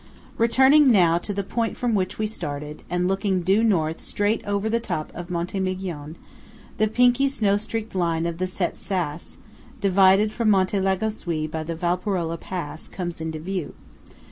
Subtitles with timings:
[0.39, 4.67] Returning now to the point from which we started, and looking due North straight over
[4.67, 6.15] the top of Monte Migion,
[6.79, 9.37] the pinky snow streaked line of the Sett Sass,
[9.79, 13.75] divided from Monte Lagazuoi by the Valparola pass, comes into view.